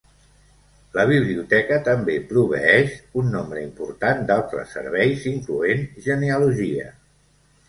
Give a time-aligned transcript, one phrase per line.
[0.99, 6.89] La biblioteca també proveeix un nombre important d'altres serveis incloent genealogia.